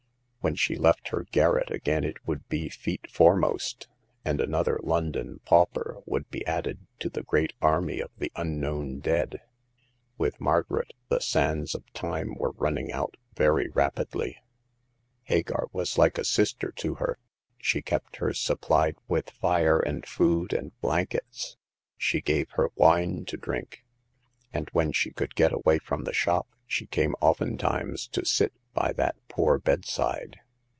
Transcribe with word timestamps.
When 0.43 0.55
she 0.55 0.75
left 0.75 1.09
her 1.09 1.27
garret 1.31 1.69
again 1.69 2.03
it 2.03 2.17
would 2.27 2.49
be 2.49 2.67
feet 2.67 3.05
foremost; 3.11 3.87
and 4.25 4.41
another 4.41 4.79
London 4.81 5.39
pauper 5.45 5.97
would 6.07 6.31
be 6.31 6.43
added 6.47 6.79
to 6.97 7.11
the 7.11 7.21
great 7.21 7.53
army 7.61 7.99
of 7.99 8.09
the 8.17 8.31
un 8.35 8.59
known 8.59 9.01
dead. 9.01 9.41
With 10.17 10.41
Margaret 10.41 10.93
the 11.09 11.19
sands 11.19 11.75
of 11.75 11.83
time 11.93 12.33
were 12.33 12.53
running 12.53 12.91
out 12.91 13.17
very 13.35 13.69
rapidly. 13.69 14.37
Hagar 15.25 15.67
was 15.73 15.99
like 15.99 16.17
a 16.17 16.25
sister 16.25 16.71
to 16.71 16.95
her. 16.95 17.19
She 17.59 17.83
kept 17.83 18.15
her 18.15 18.33
supplied 18.33 18.95
with 19.07 19.29
fire 19.29 19.77
and 19.77 20.07
food 20.07 20.53
and 20.53 20.71
blankets; 20.81 21.55
she 21.97 22.19
gave 22.19 22.49
her 22.53 22.71
wine 22.73 23.25
to 23.25 23.37
drink; 23.37 23.85
and, 24.51 24.69
when 24.73 24.91
she 24.91 25.11
could 25.11 25.35
get 25.35 25.53
away 25.53 25.77
from 25.77 26.03
the 26.05 26.13
shop, 26.13 26.47
she 26.65 26.87
came 26.87 27.13
oftentimes 27.21 28.07
to 28.07 28.21
The 28.21 28.25
Sixth 28.25 28.37
Customer. 28.37 28.47
i6i 28.55 28.57
sit 28.57 28.61
by 28.73 28.93
that 28.93 29.15
poor 29.27 29.57
bedside. 29.59 30.39